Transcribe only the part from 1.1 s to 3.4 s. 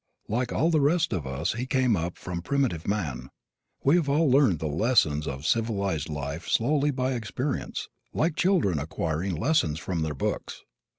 of us he came up from primitive man.